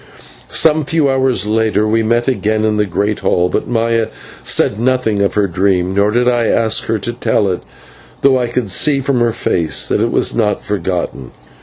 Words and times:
Some 0.49 0.83
few 0.85 1.07
hours 1.11 1.45
later 1.45 1.87
we 1.87 2.01
met 2.01 2.27
again 2.27 2.65
in 2.65 2.77
the 2.77 2.87
great 2.87 3.19
hall, 3.19 3.49
but 3.49 3.67
Maya 3.67 4.07
said 4.43 4.79
nothing 4.79 5.21
of 5.21 5.35
her 5.35 5.45
dream, 5.45 5.93
nor 5.93 6.09
did 6.09 6.27
I 6.27 6.45
ask 6.47 6.85
her 6.85 6.97
to 6.97 7.13
tell 7.13 7.47
it, 7.49 7.61
though 8.21 8.39
I 8.39 8.47
could 8.47 8.71
see 8.71 8.99
from 8.99 9.19
her 9.19 9.31
face 9.31 9.87
that 9.89 10.01
it 10.01 10.09
was 10.11 10.33
not 10.33 10.63
forgotten. 10.63 11.29